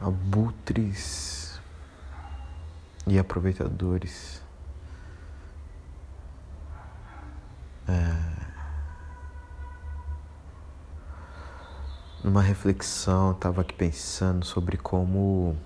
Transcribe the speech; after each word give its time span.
abutres 0.00 1.60
e 3.06 3.18
aproveitadores. 3.18 4.42
É... 7.86 8.40
Numa 12.24 12.42
reflexão, 12.42 13.32
estava 13.32 13.62
aqui 13.62 13.74
pensando 13.74 14.44
sobre 14.44 14.76
como 14.76 15.56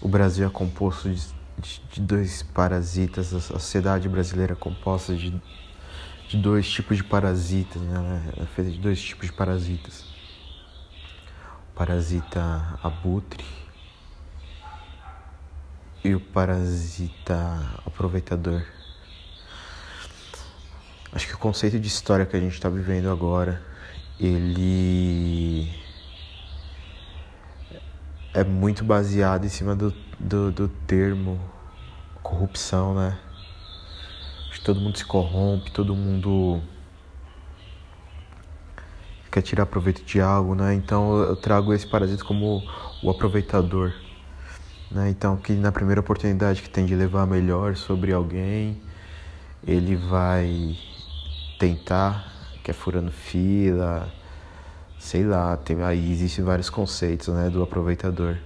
o 0.00 0.08
Brasil 0.08 0.46
é 0.46 0.50
composto 0.50 1.10
de, 1.10 1.26
de, 1.58 1.82
de 1.92 2.00
dois 2.00 2.42
parasitas, 2.42 3.34
a 3.34 3.40
sociedade 3.40 4.08
brasileira 4.08 4.54
é 4.54 4.56
composta 4.56 5.14
de, 5.14 5.42
de 6.28 6.36
dois 6.38 6.70
tipos 6.70 6.96
de 6.96 7.04
parasitas, 7.04 7.82
né? 7.82 8.32
é 8.38 8.46
feita 8.46 8.70
de 8.70 8.78
dois 8.78 9.00
tipos 9.00 9.26
de 9.26 9.32
parasitas 9.32 10.17
parasita 11.78 12.76
abutre 12.82 13.44
e 16.04 16.12
o 16.12 16.18
parasita 16.18 17.80
aproveitador. 17.86 18.64
Acho 21.12 21.28
que 21.28 21.34
o 21.34 21.38
conceito 21.38 21.78
de 21.78 21.86
história 21.86 22.26
que 22.26 22.36
a 22.36 22.40
gente 22.40 22.54
está 22.54 22.68
vivendo 22.68 23.08
agora, 23.08 23.62
ele 24.18 25.72
é 28.34 28.42
muito 28.42 28.82
baseado 28.82 29.44
em 29.44 29.48
cima 29.48 29.76
do, 29.76 29.94
do, 30.18 30.50
do 30.50 30.68
termo 30.68 31.40
corrupção, 32.24 32.92
né? 32.92 33.16
Acho 34.50 34.58
que 34.58 34.64
todo 34.64 34.80
mundo 34.80 34.98
se 34.98 35.04
corrompe, 35.04 35.70
todo 35.70 35.94
mundo 35.94 36.60
quer 39.30 39.42
tirar 39.42 39.66
proveito 39.66 40.04
de 40.04 40.20
algo, 40.20 40.54
né? 40.54 40.74
Então 40.74 41.18
eu 41.22 41.36
trago 41.36 41.72
esse 41.72 41.86
parasita 41.86 42.24
como 42.24 42.62
o 43.02 43.10
aproveitador, 43.10 43.92
né? 44.90 45.10
Então 45.10 45.36
que 45.36 45.52
na 45.52 45.72
primeira 45.72 46.00
oportunidade 46.00 46.62
que 46.62 46.70
tem 46.70 46.86
de 46.86 46.94
levar 46.94 47.26
melhor 47.26 47.76
sobre 47.76 48.12
alguém, 48.12 48.80
ele 49.66 49.96
vai 49.96 50.76
tentar, 51.58 52.32
que 52.62 52.70
é 52.70 52.74
furando 52.74 53.10
fila, 53.10 54.08
sei 54.98 55.24
lá, 55.24 55.56
tem 55.56 55.82
aí 55.82 56.10
existem 56.12 56.44
vários 56.44 56.70
conceitos, 56.70 57.28
né, 57.28 57.50
do 57.50 57.62
aproveitador 57.62 58.36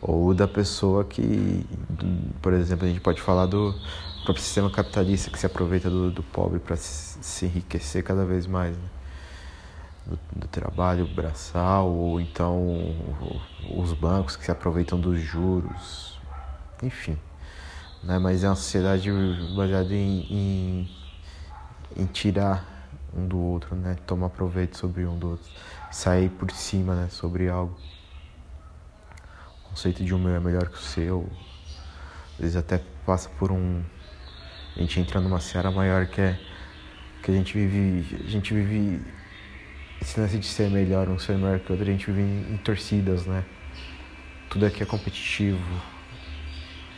ou 0.00 0.32
da 0.32 0.48
pessoa 0.48 1.04
que, 1.04 1.66
por 2.40 2.52
exemplo, 2.54 2.86
a 2.86 2.88
gente 2.88 3.00
pode 3.00 3.20
falar 3.20 3.46
do 3.46 3.74
próprio 4.24 4.42
sistema 4.42 4.70
capitalista 4.70 5.30
que 5.30 5.38
se 5.38 5.46
aproveita 5.46 5.90
do, 5.90 6.10
do 6.10 6.22
pobre 6.22 6.58
para 6.58 6.76
se, 6.76 7.18
se 7.20 7.46
enriquecer 7.46 8.02
cada 8.02 8.24
vez 8.24 8.46
mais. 8.46 8.76
Né? 8.76 8.82
Do, 10.06 10.18
do 10.36 10.48
trabalho 10.48 11.06
braçal, 11.06 11.88
ou 11.90 12.20
então 12.20 12.94
os 13.76 13.92
bancos 13.92 14.36
que 14.36 14.44
se 14.44 14.50
aproveitam 14.50 15.00
dos 15.00 15.20
juros, 15.20 16.18
enfim. 16.82 17.18
Né? 18.02 18.18
Mas 18.18 18.44
é 18.44 18.48
uma 18.48 18.56
sociedade 18.56 19.10
baseada 19.54 19.92
em, 19.92 20.20
em, 20.30 20.90
em 21.96 22.06
tirar 22.06 22.64
um 23.14 23.26
do 23.26 23.38
outro, 23.38 23.74
né? 23.74 23.96
Tomar 24.06 24.30
proveito 24.30 24.76
sobre 24.76 25.04
um 25.04 25.18
do 25.18 25.30
outro, 25.30 25.46
sair 25.90 26.30
por 26.30 26.50
cima, 26.50 26.94
né? 26.94 27.08
Sobre 27.10 27.48
algo. 27.48 27.76
O 29.64 29.70
conceito 29.70 30.04
de 30.04 30.14
um 30.14 30.18
meu 30.18 30.34
é 30.34 30.40
melhor 30.40 30.68
que 30.68 30.76
o 30.76 30.80
seu. 30.80 31.28
Às 32.34 32.40
vezes 32.40 32.56
até 32.56 32.80
passa 33.04 33.28
por 33.30 33.50
um. 33.50 33.82
A 34.76 34.80
gente 34.80 35.00
entra 35.00 35.20
numa 35.20 35.40
seara 35.40 35.70
maior 35.70 36.06
que 36.06 36.20
é 36.20 36.40
que 37.22 37.30
a 37.30 37.34
gente 37.34 37.52
vive. 37.54 38.24
A 38.24 38.28
gente 38.28 38.54
vive 38.54 39.04
esse 40.00 40.18
lance 40.18 40.38
de 40.38 40.46
ser 40.46 40.70
melhor, 40.70 41.08
um 41.08 41.18
ser 41.18 41.36
melhor 41.36 41.60
que 41.60 41.70
outro, 41.70 41.86
a 41.86 41.90
gente 41.92 42.06
vive 42.10 42.22
em, 42.22 42.54
em 42.54 42.56
torcidas, 42.56 43.26
né? 43.26 43.44
Tudo 44.48 44.66
aqui 44.66 44.82
é 44.82 44.86
competitivo, 44.86 45.60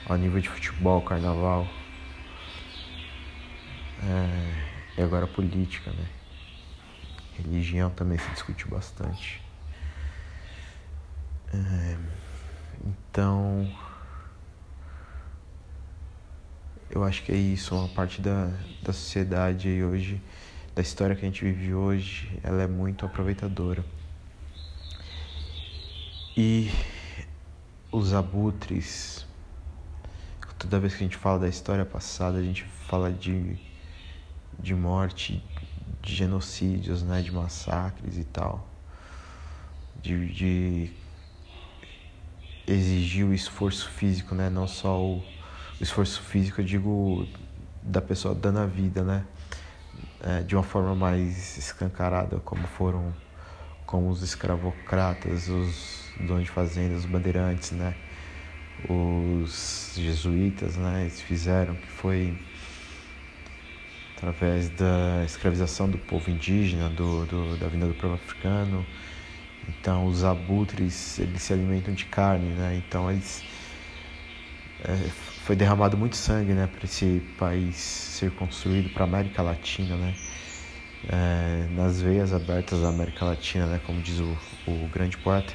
ao 0.06 0.16
nível 0.16 0.40
de 0.40 0.48
futebol, 0.48 1.02
carnaval. 1.02 1.68
É, 4.04 5.00
e 5.00 5.02
agora 5.02 5.26
política, 5.26 5.90
né? 5.90 6.06
Religião 7.36 7.90
também 7.90 8.18
se 8.18 8.30
discute 8.30 8.66
bastante. 8.68 9.42
É, 11.52 11.96
então, 12.84 13.70
eu 16.88 17.02
acho 17.02 17.22
que 17.24 17.32
é 17.32 17.36
isso, 17.36 17.74
uma 17.74 17.88
parte 17.88 18.20
da, 18.20 18.46
da 18.82 18.92
sociedade 18.92 19.82
hoje 19.82 20.20
da 20.74 20.80
história 20.80 21.14
que 21.14 21.22
a 21.22 21.28
gente 21.28 21.44
vive 21.44 21.74
hoje, 21.74 22.38
ela 22.42 22.62
é 22.62 22.66
muito 22.66 23.04
aproveitadora. 23.04 23.84
E 26.34 26.70
os 27.90 28.14
abutres, 28.14 29.26
toda 30.58 30.80
vez 30.80 30.94
que 30.94 31.04
a 31.04 31.06
gente 31.06 31.16
fala 31.18 31.40
da 31.40 31.48
história 31.48 31.84
passada, 31.84 32.38
a 32.38 32.42
gente 32.42 32.64
fala 32.64 33.12
de, 33.12 33.58
de 34.58 34.74
morte, 34.74 35.44
de 36.00 36.14
genocídios, 36.14 37.02
né, 37.02 37.20
de 37.20 37.30
massacres 37.30 38.16
e 38.16 38.24
tal, 38.24 38.66
de, 40.00 40.32
de 40.32 40.90
exigir 42.66 43.26
o 43.26 43.34
esforço 43.34 43.90
físico, 43.90 44.34
né, 44.34 44.48
não 44.48 44.66
só 44.66 44.98
o, 44.98 45.18
o 45.18 45.82
esforço 45.82 46.22
físico, 46.22 46.62
eu 46.62 46.64
digo 46.64 47.28
da 47.82 48.00
pessoa 48.00 48.34
dando 48.34 48.60
a 48.60 48.66
vida, 48.66 49.04
né, 49.04 49.26
é, 50.22 50.42
de 50.42 50.54
uma 50.54 50.62
forma 50.62 50.94
mais 50.94 51.58
escancarada, 51.58 52.38
como 52.40 52.66
foram 52.66 53.12
como 53.84 54.08
os 54.08 54.22
escravocratas, 54.22 55.48
os 55.48 56.10
donos 56.18 56.44
de 56.44 56.50
fazendas, 56.50 57.00
os 57.00 57.06
bandeirantes, 57.06 57.72
né? 57.72 57.94
Os 58.88 59.92
jesuítas, 59.96 60.76
né? 60.76 61.02
Eles 61.02 61.20
fizeram 61.20 61.74
que 61.74 61.88
foi 61.88 62.38
através 64.16 64.70
da 64.70 65.24
escravização 65.26 65.90
do 65.90 65.98
povo 65.98 66.30
indígena, 66.30 66.88
do, 66.88 67.26
do, 67.26 67.56
da 67.58 67.68
vinda 67.68 67.86
do 67.86 67.94
povo 67.94 68.14
africano. 68.14 68.86
Então, 69.68 70.06
os 70.06 70.24
abutres, 70.24 71.18
eles 71.18 71.42
se 71.42 71.52
alimentam 71.52 71.92
de 71.92 72.04
carne, 72.06 72.54
né? 72.54 72.82
Então, 72.86 73.10
eles 73.10 73.44
é, 74.84 75.31
foi 75.52 75.56
derramado 75.56 75.98
muito 75.98 76.16
sangue, 76.16 76.54
né, 76.54 76.66
para 76.66 76.86
esse 76.86 77.22
país 77.38 77.76
ser 77.76 78.30
construído 78.30 78.88
para 78.88 79.04
América 79.04 79.42
Latina, 79.42 79.96
né, 79.96 80.14
é, 81.10 81.68
nas 81.72 82.00
veias 82.00 82.32
abertas 82.32 82.80
da 82.80 82.88
América 82.88 83.26
Latina, 83.26 83.66
né, 83.66 83.78
como 83.84 84.00
diz 84.00 84.18
o, 84.18 84.34
o 84.66 84.88
grande 84.88 85.18
poeta. 85.18 85.52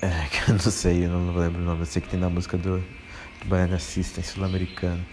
É, 0.00 0.08
que 0.32 0.50
eu 0.50 0.54
não 0.54 0.58
sei, 0.58 1.04
eu 1.04 1.10
não 1.10 1.36
lembro 1.36 1.60
o 1.60 1.64
nome, 1.66 1.82
eu 1.82 1.84
sei 1.84 2.00
que 2.00 2.08
tem 2.08 2.18
na 2.18 2.30
música 2.30 2.56
do, 2.56 2.78
do 2.78 3.44
Baiana 3.44 3.78
System 3.78 4.24
sul-americano. 4.24 5.04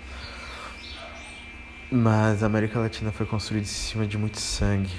Mas 1.92 2.44
a 2.44 2.46
América 2.46 2.80
Latina 2.80 3.12
foi 3.12 3.26
construída 3.26 3.66
em 3.66 3.70
cima 3.70 4.08
de 4.08 4.18
muito 4.18 4.40
sangue. 4.40 4.94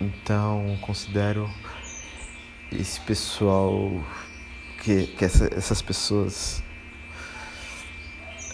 Então, 0.00 0.78
considero 0.80 1.50
esse 2.72 2.98
pessoal 3.00 4.02
que, 4.86 5.08
que 5.08 5.24
essa, 5.24 5.52
essas 5.52 5.82
pessoas 5.82 6.62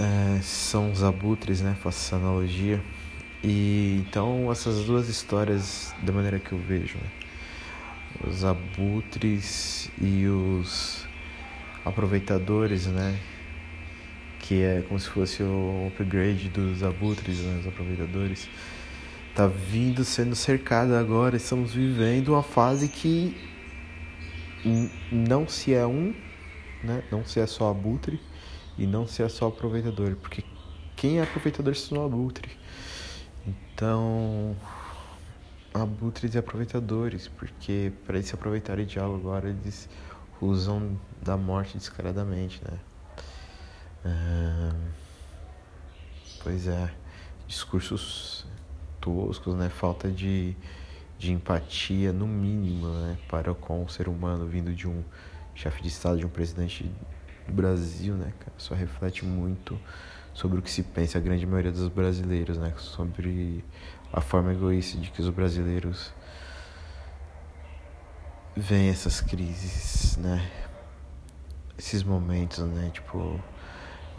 é, 0.01 0.41
são 0.41 0.91
os 0.91 1.03
abutres, 1.03 1.61
né? 1.61 1.77
Faço 1.83 2.07
essa 2.07 2.17
analogia. 2.17 2.83
E 3.45 4.03
então 4.09 4.51
essas 4.51 4.87
duas 4.87 5.11
histórias, 5.11 5.95
da 6.03 6.11
maneira 6.11 6.39
que 6.39 6.53
eu 6.53 6.59
vejo, 6.59 6.97
né? 6.97 7.11
os 8.27 8.45
abutres 8.45 9.91
e 10.01 10.27
os 10.27 11.07
aproveitadores, 11.85 12.87
né? 12.87 13.15
Que 14.39 14.63
é 14.63 14.83
como 14.89 14.99
se 14.99 15.11
fosse 15.11 15.43
o 15.43 15.89
upgrade 15.89 16.49
dos 16.49 16.83
abutres, 16.83 17.41
né? 17.41 17.59
Os 17.61 17.67
aproveitadores. 17.67 18.49
Tá 19.35 19.47
vindo 19.47 20.03
sendo 20.03 20.35
cercado 20.35 20.95
agora, 20.95 21.37
estamos 21.37 21.75
vivendo 21.75 22.29
uma 22.29 22.43
fase 22.43 22.89
que 22.89 23.52
não 25.11 25.49
se 25.49 25.75
é 25.75 25.87
um, 25.87 26.15
né? 26.83 27.03
não 27.11 27.25
se 27.25 27.41
é 27.41 27.47
só 27.47 27.71
abutre 27.71 28.21
e 28.79 28.87
não 28.87 29.07
se 29.07 29.23
é 29.23 29.29
só 29.29 29.49
aproveitador, 29.49 30.17
porque 30.17 30.45
quem 30.97 31.19
é 31.19 31.23
aproveitador 31.23 31.75
se 31.75 31.89
tornou 31.89 32.07
abutre. 32.07 32.51
Então, 33.47 34.57
abutres 35.75 36.35
e 36.35 36.39
aproveitadores, 36.39 37.29
porque 37.29 37.93
para 38.07 38.17
eles 38.17 38.29
se 38.29 38.35
aproveitarem 38.35 38.87
de 38.87 38.99
algo 38.99 39.17
agora, 39.17 39.49
eles 39.49 39.89
usam 40.41 40.99
da 41.21 41.37
morte 41.37 41.77
descaradamente, 41.77 42.61
né? 42.65 42.79
pois 46.43 46.67
é, 46.67 46.93
discursos 47.47 48.47
toscos, 49.01 49.55
né? 49.55 49.69
Falta 49.69 50.11
de 50.11 50.57
de 51.23 51.33
empatia, 51.33 52.13
no 52.13 52.27
mínimo, 52.27 52.89
né, 52.89 53.17
para 53.29 53.55
com 53.55 53.85
o 53.85 53.89
ser 53.89 54.09
humano 54.09 54.45
vindo 54.45 54.75
de 54.75 54.89
um 54.89 55.05
chefe 55.55 55.81
de 55.81 55.87
Estado, 55.87 56.19
de 56.19 56.27
um 56.27 56.29
presidente 56.29 56.91
do 57.47 57.53
Brasil, 57.53 58.15
né, 58.17 58.33
cara, 58.41 58.53
só 58.59 58.75
reflete 58.75 59.25
muito 59.25 59.79
sobre 60.35 60.59
o 60.59 60.63
que 60.63 60.71
se 60.71 60.83
pensa 60.83 61.19
a 61.19 61.21
grande 61.21 61.47
maioria 61.47 61.71
dos 61.71 61.89
brasileiros, 61.89 62.59
né, 62.59 62.73
sobre 62.77 63.65
a 64.13 64.21
forma 64.21 64.53
egoísta 64.53 64.99
de 64.99 65.13
que 65.13 65.23
os 65.23 65.29
brasileiros 65.29 66.13
vem 68.57 68.89
essas 68.89 69.21
crises, 69.21 70.17
né? 70.17 70.51
Esses 71.79 72.03
momentos, 72.03 72.59
né? 72.59 72.91
Tipo, 72.93 73.41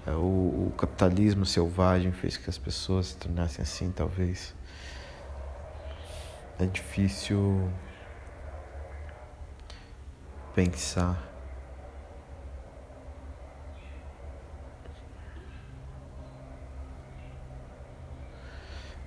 é, 0.07 0.11
o, 0.11 0.67
o 0.67 0.73
capitalismo 0.77 1.45
selvagem 1.45 2.11
fez 2.11 2.37
que 2.37 2.49
as 2.49 2.57
pessoas 2.57 3.07
se 3.07 3.17
tornassem 3.17 3.61
assim, 3.61 3.91
talvez. 3.91 4.55
É 6.59 6.65
difícil 6.65 7.71
pensar. 10.53 11.29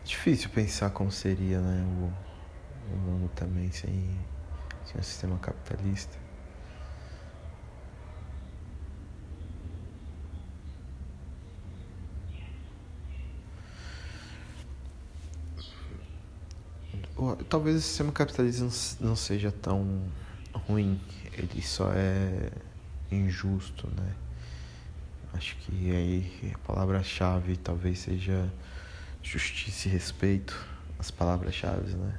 Difícil 0.05 0.51
pensar 0.51 0.91
como 0.91 1.11
seria 1.11 1.61
né, 1.61 1.85
o, 1.85 2.93
o 2.93 2.97
mundo 2.97 3.31
também 3.35 3.71
sem, 3.71 4.19
sem 4.85 4.99
um 4.99 5.03
sistema 5.03 5.39
capitalista. 5.39 6.26
Talvez 17.49 17.77
o 17.77 17.81
sistema 17.81 18.13
capitalista 18.13 18.69
não 19.01 19.17
seja 19.17 19.51
tão 19.51 20.03
ruim, 20.53 21.01
ele 21.33 21.63
só 21.63 21.91
é 21.93 22.51
injusto, 23.11 23.89
né? 23.97 24.15
Acho 25.33 25.57
que 25.57 25.91
aí 25.91 26.53
a 26.55 26.59
palavra-chave 26.59 27.57
talvez 27.57 28.01
seja 28.01 28.53
justiça 29.23 29.89
e 29.89 29.91
respeito, 29.91 30.55
as 30.99 31.11
palavras-chave, 31.11 31.95
né? 31.95 32.19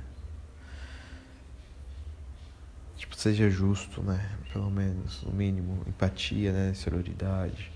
Tipo, 2.95 3.15
seja 3.15 3.49
justo, 3.49 4.01
né? 4.01 4.35
Pelo 4.51 4.71
menos, 4.71 5.21
no 5.21 5.31
mínimo, 5.31 5.83
empatia, 5.87 6.51
né? 6.51 6.73
Sororidade. 6.73 7.71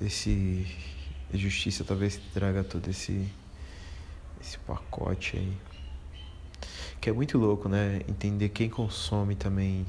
Esse 0.00 0.66
justiça 1.32 1.84
talvez 1.84 2.18
traga 2.32 2.64
todo 2.64 2.88
esse 2.88 3.30
esse 4.40 4.58
pacote 4.58 5.36
aí. 5.36 5.56
Que 7.00 7.10
é 7.10 7.12
muito 7.12 7.38
louco, 7.38 7.68
né? 7.68 8.00
Entender 8.08 8.50
quem 8.50 8.68
consome 8.68 9.34
também 9.34 9.86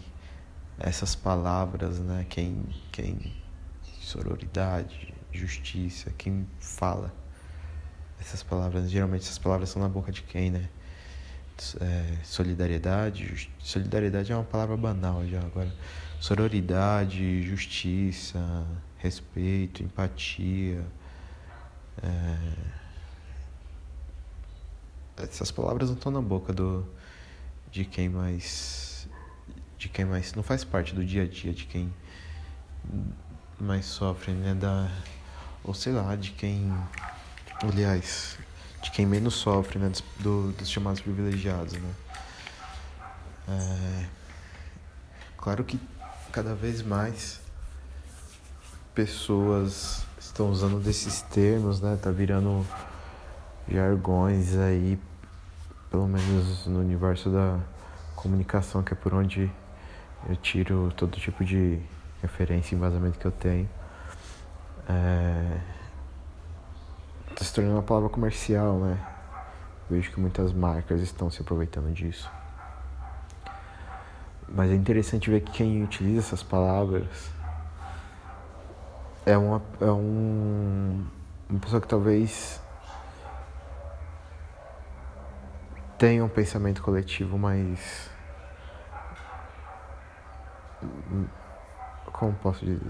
essas 0.79 1.15
palavras, 1.15 1.99
né? 1.99 2.25
Quem, 2.29 2.65
quem 2.91 3.33
sororidade, 3.99 5.13
justiça, 5.31 6.11
quem 6.17 6.47
fala 6.59 7.13
essas 8.19 8.43
palavras. 8.43 8.89
Geralmente 8.89 9.23
essas 9.23 9.37
palavras 9.37 9.69
são 9.69 9.81
na 9.81 9.89
boca 9.89 10.11
de 10.11 10.21
quem, 10.23 10.51
né? 10.51 10.69
É, 11.79 12.17
solidariedade, 12.23 13.49
solidariedade 13.59 14.31
é 14.31 14.35
uma 14.35 14.43
palavra 14.43 14.75
banal 14.75 15.25
já 15.27 15.39
agora. 15.39 15.71
Sororidade, 16.19 17.43
justiça, 17.43 18.65
respeito, 18.97 19.83
empatia. 19.83 20.85
É, 22.01 22.80
essas 25.23 25.51
palavras 25.51 25.89
não 25.89 25.95
estão 25.95 26.11
na 26.11 26.21
boca 26.21 26.53
do 26.53 26.85
de 27.71 27.85
quem 27.85 28.09
mais 28.09 29.07
de 29.77 29.87
quem 29.89 30.05
mais 30.05 30.33
não 30.33 30.43
faz 30.43 30.63
parte 30.63 30.93
do 30.93 31.03
dia 31.03 31.23
a 31.23 31.27
dia 31.27 31.53
de 31.53 31.65
quem 31.65 31.91
mais 33.59 33.85
sofre 33.85 34.33
né? 34.33 34.53
Da 34.53 34.91
ou 35.63 35.73
sei 35.73 35.93
lá 35.93 36.15
de 36.15 36.31
quem 36.31 36.71
aliás 37.63 38.37
de 38.81 38.91
quem 38.91 39.05
menos 39.05 39.35
sofre 39.35 39.79
né? 39.79 39.91
Do, 40.19 40.51
dos 40.51 40.69
chamados 40.69 40.99
privilegiados 40.99 41.73
né? 41.73 41.93
É, 43.47 44.05
claro 45.37 45.63
que 45.63 45.79
cada 46.31 46.53
vez 46.53 46.81
mais 46.81 47.39
pessoas 48.93 50.03
estão 50.19 50.49
usando 50.49 50.79
desses 50.79 51.21
termos 51.23 51.79
né? 51.79 51.97
Tá 52.01 52.11
virando 52.11 52.65
jargões 53.69 54.55
aí 54.57 54.99
pelo 55.91 56.07
menos 56.07 56.65
no 56.65 56.79
universo 56.79 57.29
da 57.29 57.59
comunicação, 58.15 58.81
que 58.81 58.93
é 58.93 58.95
por 58.95 59.13
onde 59.13 59.51
eu 60.29 60.35
tiro 60.37 60.91
todo 60.95 61.19
tipo 61.19 61.43
de 61.43 61.81
referência 62.21 62.73
e 62.73 62.77
embasamento 62.77 63.19
que 63.19 63.25
eu 63.25 63.31
tenho. 63.31 63.69
É... 64.87 65.57
Tá 67.35 67.43
se 67.43 67.53
tornando 67.53 67.75
uma 67.75 67.83
palavra 67.83 68.09
comercial, 68.09 68.79
né? 68.79 68.97
Vejo 69.89 70.11
que 70.11 70.19
muitas 70.19 70.53
marcas 70.53 71.01
estão 71.01 71.29
se 71.29 71.41
aproveitando 71.41 71.91
disso. 71.93 72.31
Mas 74.47 74.71
é 74.71 74.75
interessante 74.75 75.29
ver 75.29 75.41
que 75.41 75.51
quem 75.51 75.83
utiliza 75.83 76.19
essas 76.19 76.43
palavras 76.43 77.31
é 79.25 79.37
uma, 79.37 79.61
é 79.79 79.91
um, 79.91 81.05
uma 81.49 81.59
pessoa 81.59 81.81
que 81.81 81.87
talvez 81.87 82.61
tem 86.01 86.19
um 86.19 86.27
pensamento 86.27 86.81
coletivo 86.81 87.37
mais. 87.37 88.09
Como 92.11 92.33
posso 92.33 92.65
dizer? 92.65 92.81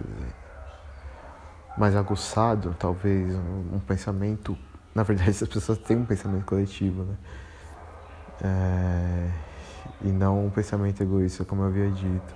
Mais 1.77 1.93
aguçado, 1.93 2.73
talvez. 2.79 3.35
Um, 3.35 3.79
pensamento. 3.79 4.57
Na 4.95 5.03
verdade, 5.03 5.31
essas 5.35 5.49
pessoas 5.49 5.77
têm 5.79 5.97
um 5.97 6.05
pensamento 6.05 6.45
coletivo, 6.45 7.03
né? 7.03 7.17
É, 8.43 9.29
e 10.03 10.07
não 10.07 10.45
um 10.45 10.49
pensamento 10.49 11.03
egoísta, 11.03 11.43
como 11.43 11.63
eu 11.63 11.67
havia 11.67 11.91
dito. 11.91 12.33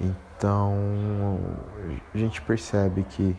Então, 0.00 1.38
a 2.14 2.16
gente 2.16 2.40
percebe 2.40 3.02
que 3.02 3.36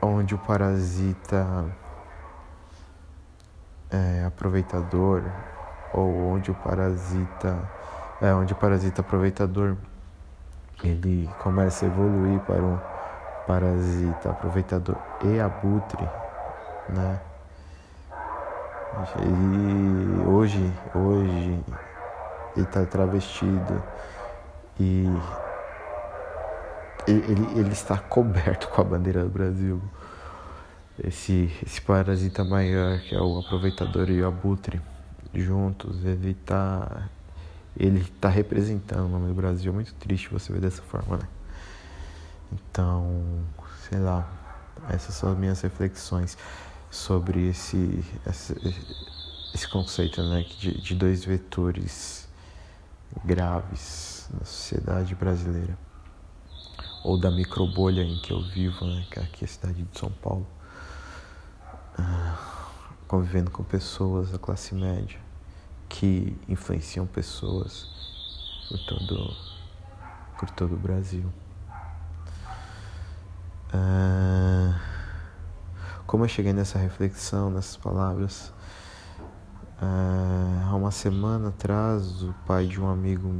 onde 0.00 0.32
o 0.32 0.38
parasita 0.38 1.66
é, 3.90 4.24
aproveitador 4.24 5.22
ou 5.92 6.32
onde 6.32 6.50
o 6.50 6.54
parasita 6.54 7.58
é 8.20 8.32
onde 8.32 8.52
o 8.52 8.56
parasita 8.56 9.00
aproveitador 9.00 9.76
ele 10.84 11.28
começa 11.42 11.84
a 11.84 11.88
evoluir 11.88 12.40
para 12.40 12.62
um 12.62 12.78
parasita 13.46 14.30
aproveitador 14.30 14.96
e 15.24 15.40
abutre, 15.40 16.08
né? 16.88 17.20
Ele 19.18 20.24
hoje, 20.26 20.72
hoje 20.94 21.64
ele 22.56 22.66
está 22.66 22.84
travestido 22.84 23.82
e 24.78 25.06
ele, 27.06 27.58
ele 27.58 27.72
está 27.72 27.96
coberto 27.96 28.68
com 28.68 28.80
a 28.80 28.84
bandeira 28.84 29.22
do 29.22 29.30
Brasil 29.30 29.80
esse, 31.04 31.50
esse 31.64 31.80
parasita 31.80 32.44
maior, 32.44 33.00
que 33.00 33.14
é 33.14 33.20
o 33.20 33.38
aproveitador 33.38 34.10
e 34.10 34.22
o 34.22 34.28
abutre, 34.28 34.80
juntos, 35.34 36.04
ele 36.04 36.30
está 36.30 37.08
ele 37.76 38.04
tá 38.20 38.28
representando 38.28 39.06
o 39.06 39.08
nome 39.08 39.28
do 39.28 39.34
Brasil. 39.34 39.70
É 39.72 39.74
muito 39.74 39.94
triste 39.94 40.28
você 40.28 40.52
ver 40.52 40.60
dessa 40.60 40.82
forma, 40.82 41.16
né? 41.16 41.28
Então, 42.52 43.44
sei 43.88 43.98
lá, 43.98 44.28
essas 44.88 45.14
são 45.14 45.32
as 45.32 45.38
minhas 45.38 45.60
reflexões 45.60 46.36
sobre 46.90 47.48
esse, 47.48 48.04
esse, 48.28 48.54
esse 49.54 49.68
conceito, 49.68 50.22
né? 50.22 50.44
De, 50.58 50.80
de 50.80 50.94
dois 50.94 51.24
vetores 51.24 52.28
graves 53.24 54.28
na 54.32 54.44
sociedade 54.44 55.14
brasileira. 55.14 55.78
Ou 57.04 57.18
da 57.18 57.30
microbolha 57.30 58.02
em 58.02 58.20
que 58.20 58.32
eu 58.32 58.42
vivo, 58.42 58.84
né? 58.84 59.06
Que 59.10 59.20
é 59.20 59.22
aqui 59.22 59.44
a 59.44 59.48
cidade 59.48 59.82
de 59.82 59.98
São 59.98 60.10
Paulo 60.10 60.46
convivendo 63.06 63.50
com 63.50 63.64
pessoas 63.64 64.30
da 64.30 64.38
classe 64.38 64.74
média 64.74 65.18
que 65.88 66.36
influenciam 66.48 67.06
pessoas 67.06 67.88
por 68.68 68.78
todo, 68.86 69.36
por 70.38 70.50
todo 70.50 70.74
o 70.74 70.78
Brasil. 70.78 71.24
Ah, 73.72 74.80
como 76.06 76.24
eu 76.24 76.28
cheguei 76.28 76.52
nessa 76.52 76.78
reflexão, 76.78 77.50
nessas 77.50 77.76
palavras? 77.76 78.52
Ah, 79.80 80.68
há 80.70 80.76
uma 80.76 80.90
semana 80.90 81.48
atrás, 81.48 82.22
o 82.22 82.32
pai 82.46 82.66
de 82.66 82.80
um 82.80 82.88
amigo, 82.88 83.32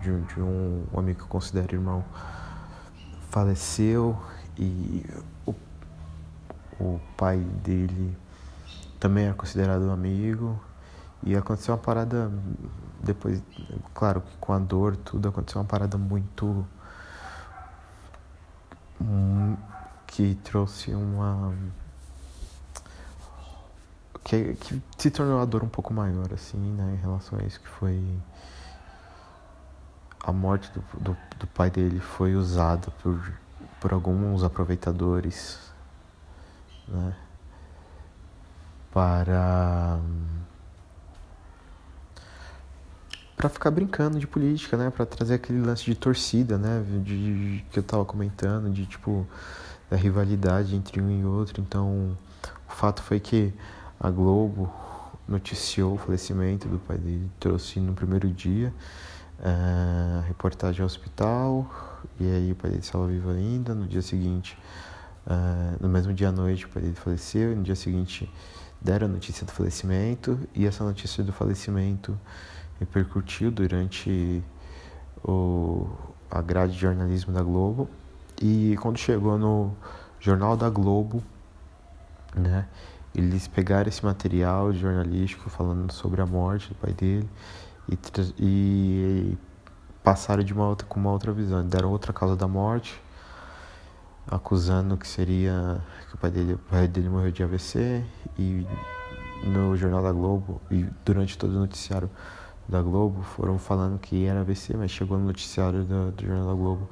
de 0.00 0.20
de 0.22 0.40
um, 0.40 0.86
um 0.92 0.98
amigo 0.98 1.18
que 1.18 1.24
eu 1.24 1.28
considero 1.28 1.74
irmão, 1.74 2.04
faleceu 3.28 4.18
e 4.58 5.04
o 6.80 7.00
pai 7.16 7.38
dele 7.38 8.16
também 8.98 9.26
era 9.26 9.34
considerado 9.34 9.82
um 9.82 9.92
amigo. 9.92 10.60
E 11.22 11.36
aconteceu 11.36 11.74
uma 11.74 11.80
parada 11.80 12.30
depois, 13.02 13.42
claro 13.94 14.22
que 14.22 14.36
com 14.38 14.52
a 14.52 14.58
dor, 14.58 14.96
tudo, 14.96 15.28
aconteceu 15.28 15.60
uma 15.60 15.66
parada 15.66 15.98
muito. 15.98 16.66
que 20.06 20.34
trouxe 20.44 20.92
uma. 20.92 21.54
que, 24.24 24.54
que 24.54 24.82
se 24.98 25.10
tornou 25.10 25.40
a 25.40 25.44
dor 25.44 25.62
um 25.62 25.68
pouco 25.68 25.92
maior, 25.92 26.32
assim, 26.32 26.58
né, 26.58 26.94
em 26.98 27.00
relação 27.00 27.38
a 27.38 27.42
isso, 27.42 27.60
que 27.60 27.68
foi 27.68 28.02
a 30.22 30.32
morte 30.32 30.70
do, 30.72 30.82
do, 31.00 31.16
do 31.38 31.46
pai 31.46 31.70
dele 31.70 31.98
foi 31.98 32.34
usada 32.34 32.90
por, 33.02 33.32
por 33.80 33.92
alguns 33.92 34.44
aproveitadores, 34.44 35.58
né, 36.90 37.14
para 38.92 39.98
para 43.36 43.48
ficar 43.48 43.70
brincando 43.70 44.18
de 44.18 44.26
política, 44.26 44.76
né, 44.76 44.90
para 44.90 45.06
trazer 45.06 45.34
aquele 45.34 45.62
lance 45.62 45.82
de 45.82 45.94
torcida, 45.94 46.58
né, 46.58 46.84
de, 47.02 47.58
de 47.58 47.64
que 47.70 47.78
eu 47.78 47.82
tava 47.82 48.04
comentando, 48.04 48.70
de 48.70 48.84
tipo 48.84 49.26
da 49.88 49.96
rivalidade 49.96 50.76
entre 50.76 51.00
um 51.00 51.10
e 51.10 51.24
outro. 51.24 51.62
Então, 51.62 52.16
o 52.68 52.72
fato 52.72 53.02
foi 53.02 53.18
que 53.18 53.52
a 53.98 54.10
Globo 54.10 54.70
noticiou 55.26 55.94
o 55.94 55.98
falecimento 55.98 56.68
do 56.68 56.78
pai 56.78 56.98
dele, 56.98 57.30
trouxe 57.40 57.80
no 57.80 57.94
primeiro 57.94 58.28
dia 58.28 58.72
uh, 59.40 60.20
reportagem 60.26 60.82
ao 60.82 60.86
hospital, 60.86 61.98
e 62.18 62.30
aí 62.30 62.52
o 62.52 62.54
pai 62.54 62.70
dele 62.70 62.82
estava 62.82 63.06
vivo 63.06 63.30
ainda. 63.30 63.74
No 63.74 63.86
dia 63.86 64.02
seguinte, 64.02 64.56
uh, 65.26 65.76
no 65.80 65.88
mesmo 65.88 66.12
dia 66.12 66.28
à 66.28 66.32
noite, 66.32 66.66
o 66.66 66.68
pai 66.68 66.82
dele 66.82 66.94
faleceu, 66.94 67.54
no 67.56 67.62
dia 67.62 67.74
seguinte 67.74 68.30
deram 68.80 69.06
a 69.06 69.10
notícia 69.10 69.44
do 69.44 69.52
falecimento, 69.52 70.38
e 70.54 70.66
essa 70.66 70.82
notícia 70.82 71.22
do 71.22 71.32
falecimento 71.32 72.18
repercutiu 72.78 73.50
durante 73.50 74.42
o, 75.22 75.86
a 76.30 76.40
grade 76.40 76.72
de 76.72 76.78
jornalismo 76.78 77.32
da 77.32 77.42
Globo. 77.42 77.88
E 78.40 78.76
quando 78.80 78.98
chegou 78.98 79.36
no 79.38 79.76
Jornal 80.18 80.56
da 80.56 80.70
Globo, 80.70 81.22
né, 82.34 82.66
eles 83.14 83.46
pegaram 83.46 83.88
esse 83.88 84.04
material 84.04 84.72
jornalístico 84.72 85.50
falando 85.50 85.92
sobre 85.92 86.22
a 86.22 86.26
morte 86.26 86.68
do 86.68 86.74
pai 86.76 86.92
dele 86.92 87.28
e, 87.88 87.98
e 88.38 89.38
passaram 90.02 90.42
de 90.42 90.52
uma 90.54 90.66
outra, 90.66 90.86
com 90.86 90.98
uma 90.98 91.10
outra 91.10 91.32
visão. 91.32 91.66
Deram 91.66 91.90
outra 91.90 92.12
causa 92.12 92.36
da 92.36 92.48
morte, 92.48 93.00
acusando 94.30 94.96
que 94.96 95.08
seria 95.08 95.80
que 96.08 96.14
o 96.14 96.18
pai 96.18 96.30
dele, 96.30 96.54
o 96.54 96.58
pai 96.58 96.86
dele 96.86 97.08
morreu 97.08 97.32
de 97.32 97.42
AVC 97.42 98.04
e 98.38 98.66
no 99.44 99.76
Jornal 99.76 100.02
da 100.02 100.12
Globo 100.12 100.60
e 100.70 100.84
durante 101.04 101.36
todo 101.36 101.50
o 101.50 101.58
noticiário 101.58 102.10
da 102.68 102.80
Globo 102.80 103.22
foram 103.22 103.58
falando 103.58 103.98
que 103.98 104.26
era 104.26 104.40
AVC, 104.40 104.76
mas 104.76 104.90
chegou 104.90 105.18
no 105.18 105.24
noticiário 105.24 105.82
do, 105.82 106.12
do 106.12 106.26
Jornal 106.26 106.46
da 106.46 106.54
Globo 106.54 106.88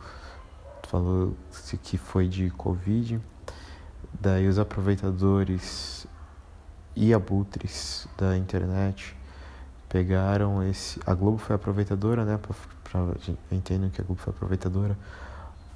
falou 0.88 1.36
que 1.82 1.98
foi 1.98 2.26
de 2.26 2.50
Covid. 2.50 3.20
Daí 4.20 4.48
os 4.48 4.58
aproveitadores 4.58 6.06
e 6.96 7.12
abutres 7.12 8.08
da 8.16 8.36
internet 8.36 9.14
pegaram 9.88 10.62
esse. 10.62 10.98
A 11.06 11.14
Globo 11.14 11.38
foi 11.38 11.54
aproveitadora, 11.54 12.24
né? 12.24 12.38
Pra, 12.38 12.54
pra, 12.84 13.14
entendo 13.52 13.90
que 13.90 14.00
a 14.00 14.04
Globo 14.04 14.20
foi 14.20 14.32
aproveitadora 14.32 14.98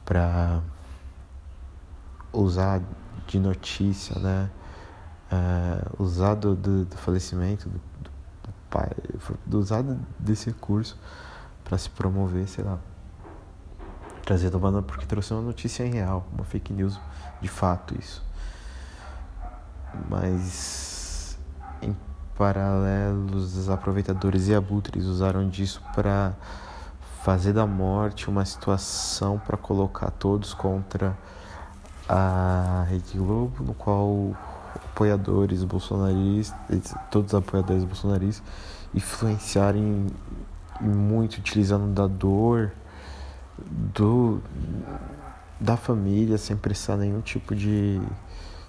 para 0.05 0.63
usar 2.33 2.81
de 3.27 3.39
notícia, 3.39 4.19
né? 4.19 4.51
Uh, 5.31 6.03
usar 6.03 6.35
do, 6.35 6.55
do, 6.55 6.85
do 6.85 6.97
falecimento 6.97 7.69
do, 7.69 7.79
do, 7.79 8.11
do 8.43 8.53
pai, 8.69 8.91
do 9.47 9.59
usar 9.59 9.83
desse 10.19 10.51
recurso 10.51 10.99
para 11.65 11.79
se 11.79 11.89
promover, 11.89 12.47
sei 12.47 12.65
lá, 12.65 12.79
trazer 14.23 14.55
uma 14.55 14.83
porque 14.83 15.07
trouxe 15.07 15.33
uma 15.33 15.43
notícia 15.43 15.87
real, 15.87 16.27
uma 16.33 16.45
fake 16.45 16.73
news 16.73 17.01
de 17.41 17.49
fato 17.49 17.99
isso. 17.99 18.23
Mas 20.09 21.39
em 21.81 21.97
paralelo, 22.37 23.37
os 23.37 23.69
aproveitadores 23.69 24.49
e 24.49 24.55
abutres 24.55 25.05
usaram 25.05 25.49
disso 25.49 25.83
para 25.95 26.35
fazer 27.23 27.53
da 27.53 27.67
morte 27.67 28.29
uma 28.29 28.45
situação 28.45 29.39
para 29.39 29.57
colocar 29.57 30.11
todos 30.11 30.53
contra 30.55 31.17
a 32.09 32.87
Rede 32.89 33.17
Globo, 33.17 33.63
no 33.63 33.75
qual 33.75 34.37
apoiadores 34.75 35.65
bolsonaristas, 35.65 36.95
todos 37.11 37.33
os 37.33 37.39
apoiadores 37.39 37.85
bolsonaristas, 37.85 38.43
influenciarem 38.95 40.07
muito 40.81 41.39
utilizando 41.39 41.93
da 41.95 42.07
dor 42.07 42.73
do 43.59 44.41
da 45.61 45.77
família 45.77 46.37
sem 46.37 46.57
prestar 46.57 46.97
nenhum 46.97 47.21
tipo 47.21 47.55
de 47.55 48.01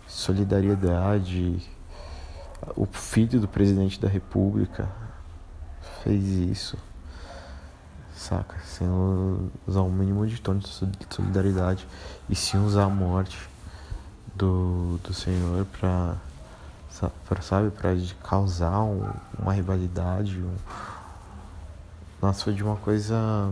solidariedade. 0.08 1.60
O 2.76 2.86
filho 2.86 3.42
do 3.42 3.48
presidente 3.48 4.00
da 4.00 4.08
república 4.08 4.88
fez 6.04 6.24
isso, 6.24 6.78
saca? 8.24 8.58
Sem 8.66 8.88
usar 9.68 9.82
o 9.82 9.90
mínimo 9.90 10.26
de 10.26 10.40
tom 10.40 10.58
de 10.58 10.68
solidariedade 11.10 11.88
e 12.30 12.36
sim 12.36 12.58
usar 12.58 12.86
a 12.86 12.90
morte 12.90 13.38
do, 14.36 14.98
do 15.04 15.14
senhor 15.14 15.66
pra, 15.66 16.16
pra 17.26 17.42
sabe, 17.42 17.72
pra 17.72 17.92
causar 18.24 18.82
um, 18.82 19.12
uma 19.38 19.54
rivalidade. 19.54 20.40
Um... 20.40 20.56
Nossa, 22.22 22.46
foi 22.46 22.54
de 22.54 22.64
uma 22.64 22.78
coisa 22.78 23.52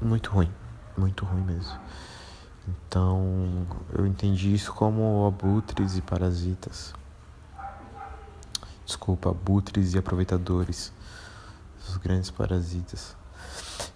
muito 0.00 0.30
ruim, 0.30 0.50
muito 0.96 1.24
ruim 1.24 1.42
mesmo. 1.42 1.78
Então 2.68 3.66
eu 3.96 4.06
entendi 4.06 4.52
isso 4.52 4.72
como 4.72 5.26
abutres 5.26 5.96
e 5.96 6.02
parasitas. 6.02 6.94
Desculpa, 8.84 9.30
abutres 9.30 9.94
e 9.94 9.98
aproveitadores, 9.98 10.92
os 11.88 11.96
grandes 11.96 12.30
parasitas. 12.30 13.21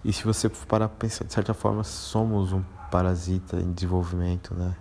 E 0.04 0.12
se 0.12 0.24
você 0.24 0.48
parar 0.48 0.88
para 0.88 0.98
pensar, 0.98 1.24
de 1.24 1.32
certa 1.32 1.54
forma, 1.54 1.82
somos 1.84 2.52
um 2.52 2.62
parasita 2.90 3.56
em 3.56 3.72
desenvolvimento, 3.72 4.54
né? 4.54 4.76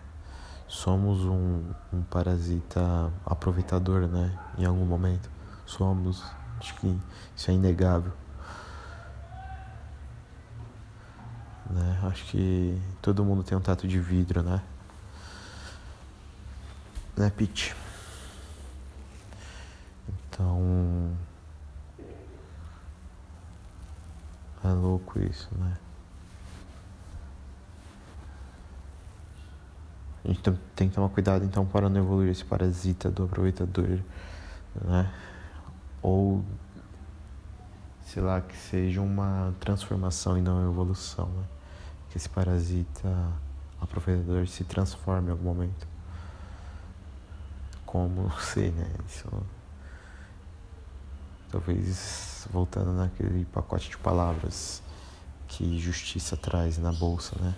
Somos 0.67 1.25
um, 1.25 1.63
um 1.93 2.01
parasita 2.03 3.11
aproveitador, 3.25 4.07
né? 4.07 4.37
Em 4.57 4.65
algum 4.65 4.85
momento. 4.85 5.29
Somos. 5.65 6.23
Acho 6.59 6.75
que 6.75 6.99
isso 7.35 7.51
é 7.51 7.53
inegável. 7.53 8.11
né? 11.69 11.99
Acho 12.03 12.25
que 12.25 12.79
todo 13.01 13.23
mundo 13.23 13.43
tem 13.43 13.57
um 13.57 13.61
tato 13.61 13.87
de 13.87 13.99
vidro, 13.99 14.41
né? 14.41 14.61
Né, 17.17 17.31
Pete? 17.35 17.75
Então. 20.29 21.11
É 24.65 24.73
louco 24.73 25.19
isso, 25.19 25.47
né? 25.59 25.77
A 30.23 30.27
gente 30.27 30.41
tem 30.75 30.89
que 30.89 30.95
tomar 30.95 31.09
cuidado 31.09 31.45
então 31.45 31.67
para 31.67 31.87
não 31.87 32.01
evoluir 32.01 32.31
esse 32.31 32.43
parasita 32.43 33.11
do 33.11 33.25
aproveitador, 33.25 33.99
né? 34.83 35.13
Ou 36.01 36.43
sei 38.07 38.23
lá, 38.23 38.41
que 38.41 38.57
seja 38.57 39.01
uma 39.01 39.53
transformação 39.59 40.35
e 40.35 40.41
não 40.41 40.57
uma 40.57 40.71
evolução, 40.71 41.27
né? 41.27 41.43
que 42.09 42.17
esse 42.17 42.29
parasita 42.29 43.09
aproveitador 43.79 44.47
se 44.47 44.63
transforme 44.63 45.27
em 45.27 45.31
algum 45.31 45.43
momento. 45.43 45.87
Como 47.85 48.31
sei, 48.41 48.71
né? 48.71 48.89
Isso. 49.07 49.27
Talvez 51.55 52.45
voltando 52.51 52.91
naquele 52.91 53.45
pacote 53.45 53.89
de 53.89 53.97
palavras 53.97 54.83
que 55.47 55.79
justiça 55.79 56.35
traz 56.35 56.77
na 56.77 56.91
bolsa, 56.91 57.33
né? 57.39 57.55